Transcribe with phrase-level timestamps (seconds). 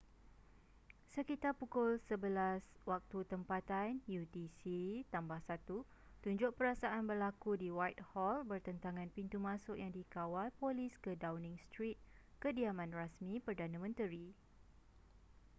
[1.15, 4.61] sekitar pukul 11:00 waktu tempatan utc
[5.05, 5.69] +1
[6.25, 11.97] tunjuk perasaan berlaku di whitehall bertentangan pintu masuk yang dikawal polis ke downing street
[12.43, 14.25] kediaman rasmi perdana menteri